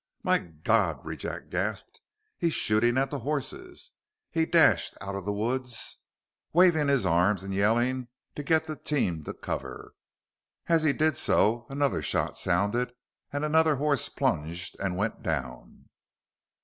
"My 0.23 0.39
god," 0.39 1.05
Rejack 1.05 1.51
gasped. 1.51 2.01
"He's 2.35 2.55
shooting 2.55 2.97
at 2.97 3.11
the 3.11 3.19
horses!" 3.19 3.91
He 4.31 4.47
dashed 4.47 4.97
out 4.99 5.13
of 5.13 5.25
the 5.25 5.31
woods, 5.31 5.97
waving 6.53 6.87
his 6.87 7.05
arms 7.05 7.43
and 7.43 7.53
yelling 7.53 8.07
to 8.35 8.41
get 8.41 8.65
the 8.65 8.75
team 8.75 9.23
to 9.25 9.33
cover. 9.35 9.93
As 10.65 10.81
he 10.81 10.91
did 10.91 11.17
so, 11.17 11.67
another 11.69 12.01
shot 12.01 12.35
sounded, 12.35 12.93
and 13.31 13.45
another 13.45 13.75
horse 13.75 14.09
plunged 14.09 14.75
and 14.79 14.97
went 14.97 15.21
down. 15.21 15.85